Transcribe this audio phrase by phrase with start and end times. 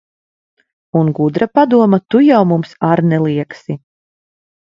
[1.01, 3.77] Un gudra padoma tu jau mums ar neliegsi.